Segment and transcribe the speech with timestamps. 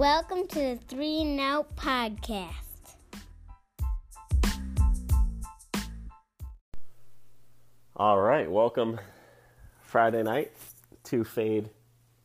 [0.00, 2.48] Welcome to the Three Out Podcast.
[7.94, 8.98] All right, welcome
[9.82, 10.52] Friday night
[11.04, 11.68] to Fade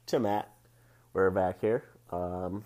[0.05, 0.49] to Matt.
[1.11, 1.83] We're back here.
[2.11, 2.63] Um,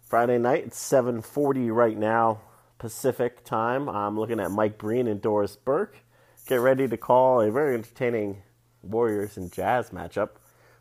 [0.00, 2.40] Friday night, it's 7:40 right now
[2.78, 3.90] Pacific time.
[3.90, 5.98] I'm looking at Mike Breen and Doris Burke.
[6.46, 8.40] Get ready to call a very entertaining
[8.82, 10.30] Warriors and Jazz matchup,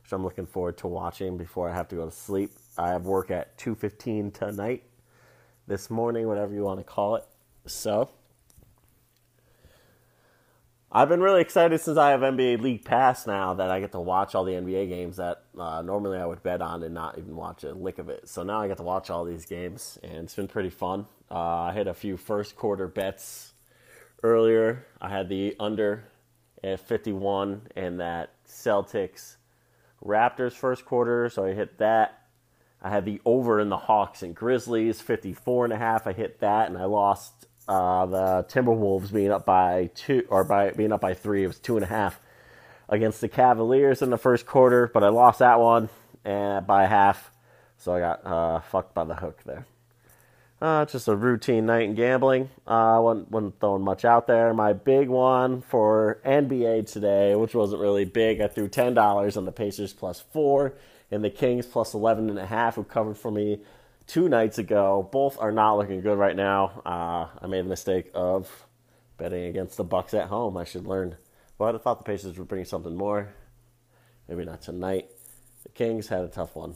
[0.07, 2.51] which I'm looking forward to watching before I have to go to sleep.
[2.77, 4.83] I have work at 2:15 tonight,
[5.67, 7.25] this morning, whatever you want to call it.
[7.65, 8.11] So,
[10.89, 13.99] I've been really excited since I have NBA League Pass now that I get to
[13.99, 17.35] watch all the NBA games that uh, normally I would bet on and not even
[17.35, 18.29] watch a lick of it.
[18.29, 21.05] So now I get to watch all these games, and it's been pretty fun.
[21.29, 23.51] Uh, I hit a few first quarter bets
[24.23, 24.85] earlier.
[25.01, 26.05] I had the under
[26.63, 29.36] at 51 and that Celtics
[30.03, 32.21] Raptors first quarter, so I hit that.
[32.81, 36.05] I had the over in the Hawks and Grizzlies 54 and a half.
[36.05, 40.71] I hit that, and I lost uh, the Timberwolves being up by two or by
[40.71, 41.43] being up by three.
[41.43, 42.19] It was two and a half
[42.87, 45.89] against the Cavaliers in the first quarter, but I lost that one
[46.23, 47.31] and by half,
[47.77, 49.65] so I got uh, fucked by the hook there.
[50.59, 52.49] Uh, just a routine night in gambling.
[52.65, 54.53] Uh, wasn't, wasn't throwing much out there.
[54.55, 59.45] My big one for NBA today, which wasn't really big, I threw ten dollars on
[59.45, 60.73] the Pacers plus four
[61.11, 63.59] and the Kings plus eleven and a half, who covered for me
[64.07, 65.07] two nights ago.
[65.11, 66.81] Both are not looking good right now.
[66.83, 68.65] Uh, I made the mistake of
[69.17, 70.57] betting against the Bucks at home.
[70.57, 71.17] I should learn.
[71.59, 73.29] But I thought the Pacers would bring something more.
[74.27, 75.09] Maybe not tonight.
[75.63, 76.75] The Kings had a tough one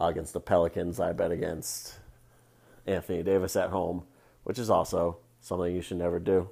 [0.00, 1.00] uh, against the Pelicans.
[1.00, 1.98] I bet against
[2.86, 4.04] Anthony Davis at home,
[4.44, 6.48] which is also something you should never do.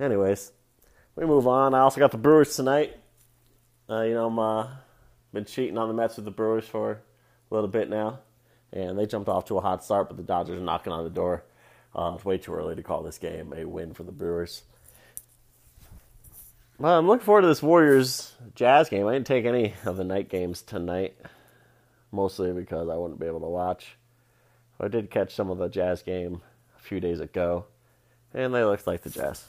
[0.00, 0.52] Anyways,
[1.16, 1.74] we move on.
[1.74, 2.96] I also got the Brewers tonight.
[3.90, 4.68] Uh, you know, I'm uh,
[5.32, 6.92] been cheating on the Mets with the Brewers for
[7.50, 8.20] a little bit now,
[8.72, 11.10] and they jumped off to a hot start, but the Dodgers are knocking on the
[11.10, 11.44] door.
[11.94, 14.62] Uh, it's way too early to call this game a win for the Brewers.
[16.78, 19.06] Well, I'm looking forward to this Warriors Jazz game.
[19.06, 21.16] I didn't take any of the night games tonight,
[22.12, 23.97] mostly because I wouldn't be able to watch.
[24.80, 26.40] I did catch some of the Jazz game
[26.76, 27.66] a few days ago,
[28.32, 29.44] and they looked like the Jazz.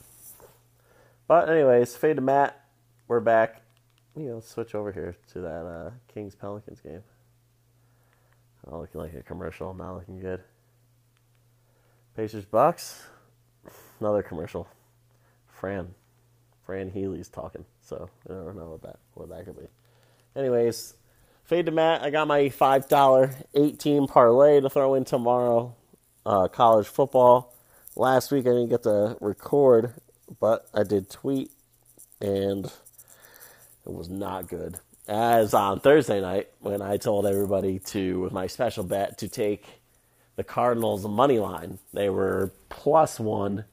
[1.28, 2.60] But anyways, fade to Matt.
[3.08, 3.62] We're back.
[4.16, 7.04] You know, switch over here to that uh, Kings Pelicans game.
[8.68, 9.74] Oh, looking like a commercial.
[9.74, 10.42] Not looking good.
[12.16, 13.04] Pacers Bucks.
[14.00, 14.68] Another commercial.
[15.48, 15.94] Fran.
[16.66, 17.66] Fran Healy's talking.
[17.82, 19.68] So I don't know what that what that could be.
[20.36, 20.96] Anyways,
[21.50, 22.04] fade to Matt.
[22.04, 25.76] I got my five dollar eighteen parlay to throw in tomorrow.
[26.24, 27.56] Uh, college football.
[27.96, 29.96] Last week I didn't get to record,
[30.40, 31.50] but I did tweet,
[32.22, 34.78] and it was not good
[35.08, 39.66] as on Thursday night when I told everybody to, with my special bet, to take
[40.36, 41.80] the Cardinals money line.
[41.94, 43.66] They were plus one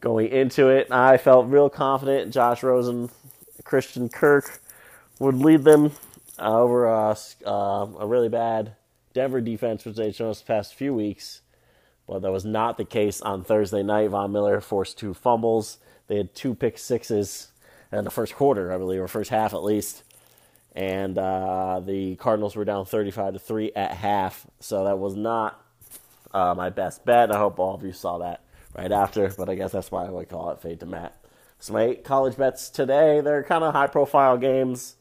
[0.00, 0.90] going into it.
[0.90, 3.10] I felt real confident Josh Rosen,
[3.62, 4.58] Christian Kirk
[5.20, 5.92] would lead them
[6.38, 7.16] over a,
[7.46, 8.72] uh, a really bad
[9.12, 11.42] Denver defense, which they've shown us the past few weeks.
[12.06, 14.10] But that was not the case on Thursday night.
[14.10, 15.78] Von Miller forced two fumbles.
[16.06, 17.48] They had two pick sixes
[17.90, 20.02] in the first quarter, I believe, or first half at least
[20.76, 24.46] and uh, the Cardinals were down 35 to 3 at half.
[24.60, 25.64] So that was not
[26.34, 27.34] uh, my best bet.
[27.34, 28.42] I hope all of you saw that
[28.76, 31.16] right after, but I guess that's why I would call it fade to Matt.
[31.58, 34.95] So my eight college bets today, they're kind of high profile games.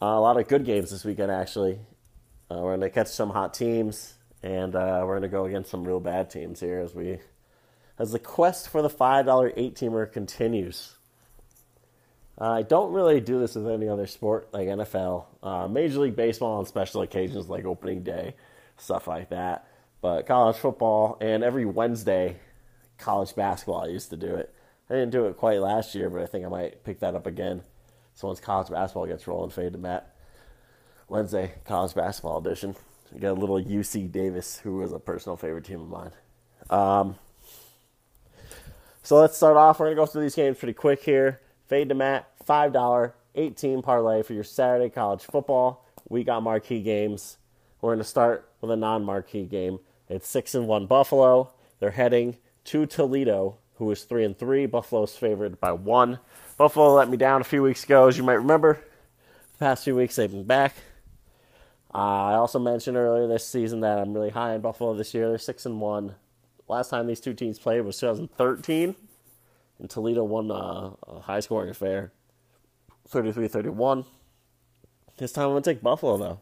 [0.00, 1.78] Uh, a lot of good games this weekend, actually.
[2.50, 4.12] Uh, we're going to catch some hot teams,
[4.42, 7.18] and uh, we're going to go against some real bad teams here as we
[7.98, 10.96] as the quest for the $5 eight teamer continues.
[12.38, 16.14] Uh, I don't really do this with any other sport like NFL, uh, Major League
[16.14, 18.34] Baseball on special occasions like opening day,
[18.76, 19.66] stuff like that.
[20.02, 22.36] But college football and every Wednesday,
[22.98, 24.54] college basketball, I used to do it.
[24.90, 27.26] I didn't do it quite last year, but I think I might pick that up
[27.26, 27.62] again.
[28.16, 30.16] So once college basketball gets rolling, fade to Matt.
[31.06, 32.74] Wednesday, college basketball edition.
[33.12, 36.10] We got a little UC Davis, who was a personal favorite team of mine.
[36.70, 37.16] Um,
[39.02, 39.78] so let's start off.
[39.78, 41.42] We're going to go through these games pretty quick here.
[41.66, 45.86] Fade to Matt, $5, 18 parlay for your Saturday college football.
[46.08, 47.36] We got marquee games.
[47.82, 49.78] We're going to start with a non marquee game.
[50.08, 51.52] It's 6 and 1 Buffalo.
[51.80, 54.64] They're heading to Toledo, who is 3 and 3.
[54.64, 56.18] Buffalo's favored by 1.
[56.56, 58.80] Buffalo let me down a few weeks ago, as you might remember.
[59.52, 60.74] The past few weeks they've been back.
[61.94, 65.28] Uh, I also mentioned earlier this season that I'm really high in Buffalo this year.
[65.28, 66.14] They're 6 and 1.
[66.68, 68.96] Last time these two teams played was 2013
[69.78, 72.12] and Toledo won uh, a high scoring affair
[73.08, 74.04] 33 31.
[75.18, 76.40] This time I'm to take Buffalo, though.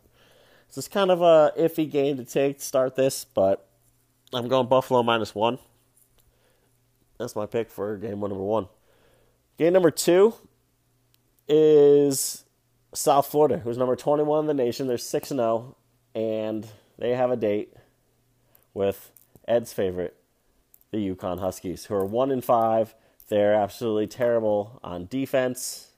[0.69, 3.69] So it's kind of a iffy game to take to start this, but
[4.33, 5.59] I'm going Buffalo minus one.
[7.19, 8.67] That's my pick for game one, number one.
[9.57, 10.35] Game number two
[11.49, 12.45] is
[12.93, 14.87] South Florida, who's number 21 in the nation.
[14.89, 15.77] They're 6 0,
[16.15, 16.67] and
[16.99, 17.73] they have a date
[18.73, 19.11] with
[19.47, 20.17] Ed's favorite,
[20.91, 22.95] the UConn Huskies, who are 1 and 5.
[23.29, 25.91] They're absolutely terrible on defense.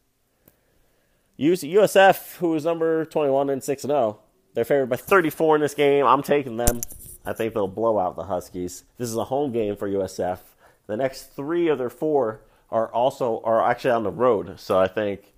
[1.38, 4.18] USF, who is number 21 and 6 0,
[4.54, 6.06] they're favored by 34 in this game.
[6.06, 6.80] I'm taking them.
[7.24, 8.84] I think they'll blow out the Huskies.
[8.98, 10.38] This is a home game for USF.
[10.86, 14.58] The next three of their four are also are actually on the road.
[14.58, 15.32] So I think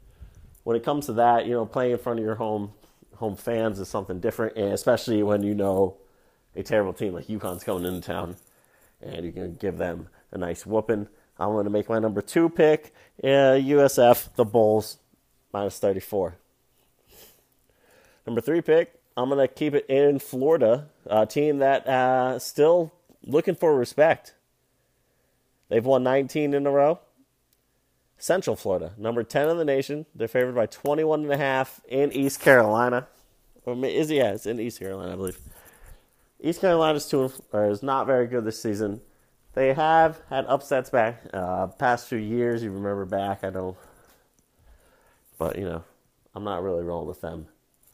[0.64, 2.72] when it comes to that, you know, playing in front of your home
[3.16, 5.96] home fans is something different, and especially when you know
[6.54, 8.36] a terrible team like UConn's coming into town,
[9.02, 11.08] and you can give them a nice whooping.
[11.38, 12.92] I'm going to make my number two pick,
[13.22, 14.98] uh, USF, the Bulls,
[15.52, 16.36] minus 34.
[18.26, 22.92] Number three pick, I'm going to keep it in Florida, a team that uh, still
[23.24, 24.34] looking for respect.
[25.69, 27.00] They've won 19 in a row.
[28.19, 30.05] Central Florida, number 10 in the nation.
[30.12, 33.06] They're favored by 21 and a half in East Carolina.
[33.65, 35.38] Or is yeah, it's in East Carolina, I believe.
[36.41, 39.00] East Carolina's two is not very good this season.
[39.55, 42.62] They have had upsets back uh, past few years.
[42.62, 43.76] You remember back, I don't,
[45.38, 45.85] but you know,
[46.35, 47.47] I'm not really rolling with them.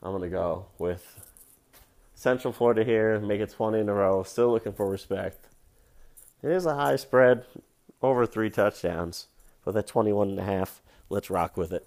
[0.03, 1.21] I'm gonna go with
[2.15, 4.23] Central Florida here, make it 20 in a row.
[4.23, 5.47] Still looking for respect.
[6.43, 7.45] It is a high spread,
[8.03, 9.29] over three touchdowns
[9.65, 10.83] with a 21 and a half.
[11.09, 11.87] Let's rock with it.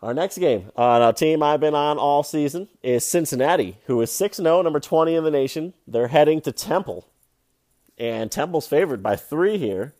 [0.00, 4.12] Our next game on a team I've been on all season is Cincinnati, who is
[4.12, 5.74] 6 0, number 20 in the nation.
[5.86, 7.06] They're heading to Temple.
[7.98, 9.94] And Temple's favored by three here.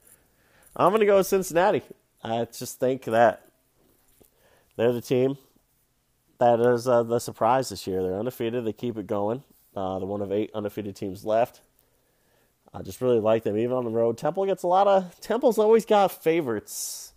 [0.76, 1.82] I'm going to go with Cincinnati.
[2.22, 3.48] I just think that
[4.76, 5.36] they're the team
[6.38, 8.02] that is uh, the surprise this year.
[8.02, 9.42] They're undefeated, they keep it going.
[9.75, 11.60] Uh, they're one of eight undefeated teams left.
[12.72, 14.18] I just really like them, even on the road.
[14.18, 15.18] Temple gets a lot of.
[15.20, 17.12] Temple's always got favorites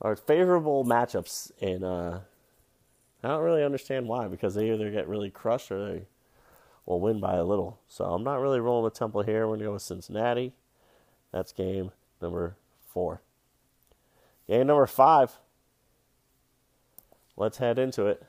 [0.00, 2.20] or favorable matchups, and uh,
[3.22, 6.02] I don't really understand why because they either get really crushed or they
[6.86, 7.80] will win by a little.
[7.88, 9.48] So I'm not really rolling with Temple here.
[9.48, 10.52] We're to go with Cincinnati.
[11.32, 12.56] That's game number
[12.86, 13.20] four.
[14.46, 15.32] Game number five.
[17.36, 18.22] Let's head into it.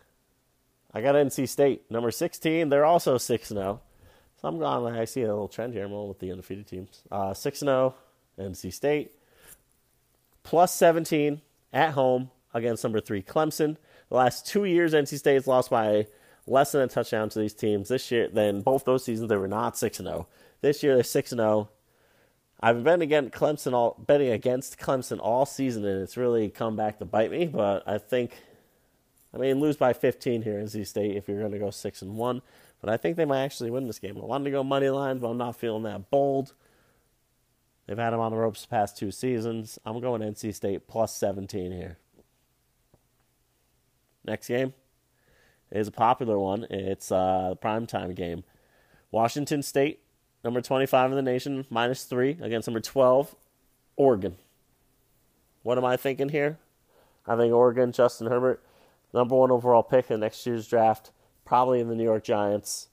[0.94, 2.70] I got NC State, number 16.
[2.70, 3.82] They're also 6 0.
[4.46, 4.96] I'm going.
[4.96, 5.86] I see a little trend here.
[5.86, 7.02] I'm with the undefeated teams.
[7.12, 7.96] Uh, six and zero,
[8.38, 9.12] oh, NC State,
[10.44, 11.42] plus 17
[11.74, 13.78] at home against number three Clemson.
[14.10, 16.08] The last two years, NC State has lost by
[16.48, 17.90] less than a touchdown to these teams.
[17.90, 20.28] This year, then both those seasons they were not six and zero.
[20.30, 20.34] Oh.
[20.62, 21.50] This year they're six and zero.
[21.50, 21.70] Oh.
[22.62, 27.00] I've been against Clemson all betting against Clemson all season, and it's really come back
[27.00, 27.46] to bite me.
[27.46, 28.32] But I think,
[29.34, 31.16] I mean, lose by 15 here, NC State.
[31.16, 32.42] If you're going to go six and one,
[32.86, 34.16] but I think they might actually win this game.
[34.16, 36.54] I wanted to go money lines, but I'm not feeling that bold.
[37.88, 39.80] They've had them on the ropes the past two seasons.
[39.88, 41.98] I'm going NC State plus 17 here.
[44.24, 44.76] Next game
[45.72, 46.68] is a popular one.
[46.70, 48.44] It's uh, a primetime game.
[49.10, 50.02] Washington State,
[50.44, 53.36] number 25 in the nation, minus three against number 12,
[53.96, 54.36] Oregon.
[55.64, 56.60] What am I thinking here?
[57.26, 58.64] I think Oregon, Justin Herbert,
[59.12, 61.10] number one overall pick in next year's draft
[61.46, 62.90] probably in the New York Giants.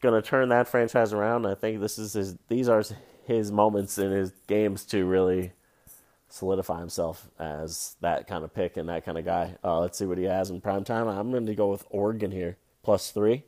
[0.00, 1.46] Going to turn that franchise around.
[1.46, 2.36] I think this is his.
[2.48, 2.82] These are
[3.26, 5.52] his moments in his games to really
[6.28, 9.56] solidify himself as that kind of pick and that kind of guy.
[9.62, 11.08] Uh, let's see what he has in prime time.
[11.08, 13.44] I'm going to go with Oregon here, plus three.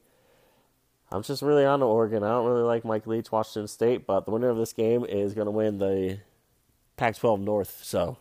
[1.12, 2.24] I'm just really on to Oregon.
[2.24, 5.34] I don't really like Mike Leach, Washington State, but the winner of this game is
[5.34, 6.20] going to win the
[6.96, 7.80] Pac 12 North.
[7.84, 8.16] So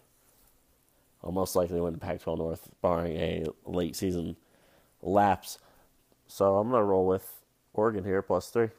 [1.24, 4.36] I'll most likely win the Pac 12 North, barring a late season
[5.02, 5.58] lapse.
[6.32, 7.30] So I'm going to roll with
[7.74, 8.70] Oregon here, plus three.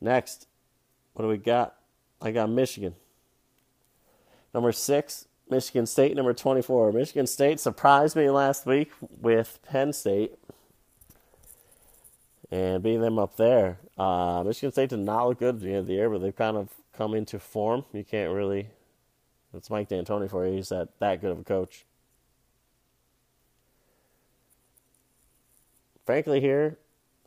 [0.00, 0.46] Next,
[1.12, 1.74] what do we got?
[2.22, 2.94] I got Michigan.
[4.54, 6.14] Number six, Michigan State.
[6.14, 6.92] Number 24.
[6.92, 10.38] Michigan State surprised me last week with Penn State
[12.52, 13.80] and beating them up there.
[13.98, 16.36] Uh, Michigan State did not look good at the end of the year, but they've
[16.36, 17.84] kind of come into form.
[17.92, 18.68] You can't really.
[19.52, 20.52] It's Mike D'Antoni for you.
[20.52, 21.86] He's that, that good of a coach.
[26.10, 26.76] Frankly, here,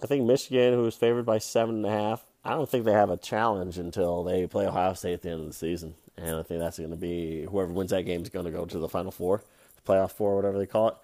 [0.01, 3.09] I think Michigan, who's favored by seven and a half, I don't think they have
[3.09, 5.95] a challenge until they play Ohio State at the end of the season.
[6.17, 8.65] And I think that's going to be whoever wins that game is going to go
[8.65, 9.41] to the Final Four,
[9.77, 10.95] the playoff four, whatever they call it.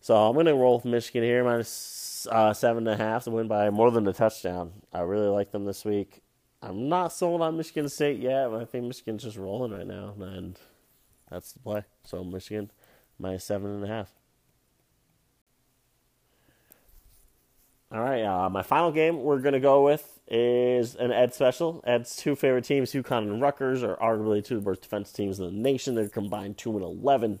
[0.00, 3.32] So I'm going to roll with Michigan here, minus, uh, seven and a half to
[3.32, 4.70] win by more than a touchdown.
[4.92, 6.22] I really like them this week.
[6.62, 10.14] I'm not sold on Michigan State yet, but I think Michigan's just rolling right now,
[10.20, 10.56] and
[11.28, 11.82] that's the play.
[12.04, 12.70] So Michigan
[13.18, 14.12] minus seven and a half.
[17.90, 21.82] All right, uh, my final game we're going to go with is an Ed special.
[21.86, 25.38] Ed's two favorite teams, UConn and Rutgers, are arguably two of the worst defense teams
[25.38, 25.94] in the nation.
[25.94, 27.40] They're combined 2 and 11.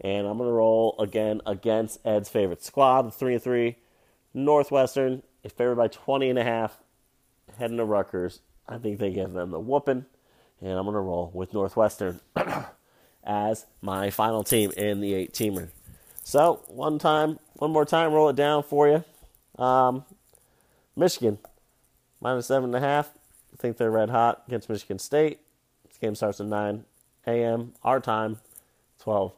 [0.00, 3.76] And I'm going to roll again against Ed's favorite squad, the 3 and 3.
[4.32, 6.78] Northwestern is favored by 20 and a half,
[7.58, 8.40] heading to Rutgers.
[8.66, 10.06] I think they give them the whooping.
[10.62, 12.20] And I'm going to roll with Northwestern
[13.24, 15.68] as my final team in the eight teamer.
[16.24, 19.04] So, one time, one more time, roll it down for you.
[19.58, 20.04] Um,
[20.94, 21.38] Michigan,
[22.20, 23.10] minus seven and a half.
[23.52, 25.40] I think they're red hot against Michigan State.
[25.88, 26.84] This game starts at 9
[27.26, 27.72] a.m.
[27.82, 28.38] our time,
[29.00, 29.32] 12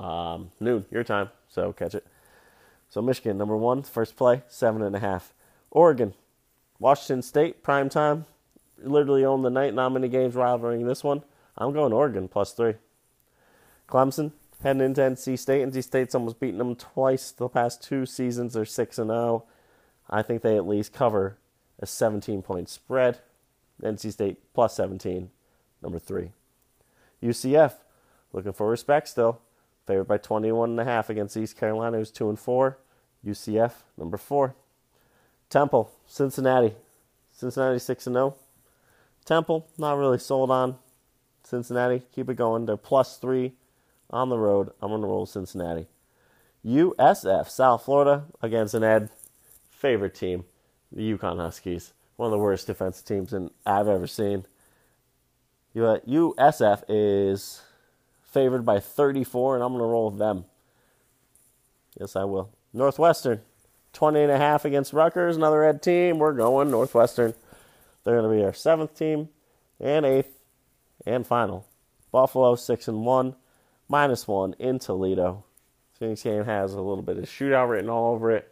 [0.00, 1.30] um, noon your time.
[1.48, 2.06] So catch it.
[2.88, 5.32] So Michigan, number one, first play, seven and a half.
[5.70, 6.14] Oregon,
[6.78, 8.26] Washington State, prime time.
[8.82, 9.74] Literally own the night.
[9.74, 11.22] Not many games rivaling this one.
[11.56, 12.74] I'm going Oregon plus three.
[13.88, 14.32] Clemson,
[14.62, 15.66] heading into NC State.
[15.66, 18.54] NC State's almost beaten them twice the past two seasons.
[18.54, 19.44] They're 6 and 0.
[20.08, 21.38] I think they at least cover
[21.78, 23.18] a 17 point spread.
[23.82, 25.30] NC State plus 17,
[25.82, 26.32] number 3.
[27.22, 27.74] UCF,
[28.32, 29.40] looking for respect still.
[29.86, 32.78] Favored by 21 and a half against East Carolina, who's 2 and 4.
[33.26, 34.54] UCF, number 4.
[35.48, 36.74] Temple, Cincinnati.
[37.32, 38.36] Cincinnati 6 and 0.
[39.24, 40.76] Temple, not really sold on.
[41.42, 42.66] Cincinnati, keep it going.
[42.66, 43.52] They're plus 3
[44.10, 44.70] on the road.
[44.80, 45.86] I'm going to roll Cincinnati.
[46.64, 49.10] USF, South Florida, against an Ed
[49.70, 50.44] favorite team,
[50.92, 51.92] the UConn Huskies.
[52.16, 54.44] One of the worst defensive teams in, I've ever seen.
[55.74, 57.62] USF is
[58.22, 60.44] favored by 34, and I'm going to roll with them.
[61.98, 62.50] Yes, I will.
[62.72, 63.40] Northwestern,
[63.92, 66.18] 20 and a half against Rutgers, another Ed team.
[66.18, 67.34] We're going Northwestern.
[68.04, 69.28] They're going to be our seventh team
[69.80, 70.38] and eighth
[71.06, 71.66] and final.
[72.12, 73.34] Buffalo, 6 and 1
[73.90, 75.44] minus one in Toledo.
[75.98, 78.50] Phoenix game has a little bit of shootout written all over it,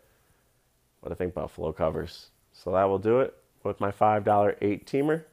[1.02, 2.28] but I think Buffalo covers.
[2.52, 5.24] So that will do it with my $5 eight teamer.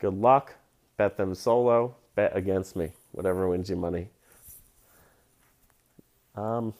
[0.00, 0.54] Good luck.
[0.96, 1.94] Bet them solo.
[2.16, 2.90] Bet against me.
[3.12, 4.08] Whatever wins you money.
[6.34, 6.74] Um,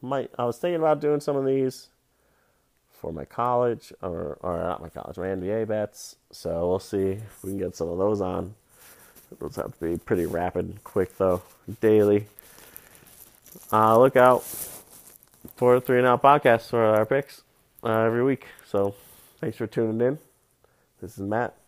[0.00, 1.88] might I was thinking about doing some of these
[2.92, 6.16] for my college or or not my college, my NBA bets.
[6.32, 8.54] So we'll see if we can get some of those on.
[9.38, 11.42] Those have to be pretty rapid, quick though,
[11.80, 12.26] daily.
[13.72, 14.44] Uh, look out
[15.56, 17.42] for three and out podcasts for our picks
[17.84, 18.46] uh, every week.
[18.66, 18.94] So
[19.40, 20.18] thanks for tuning in.
[21.00, 21.59] This is Matt.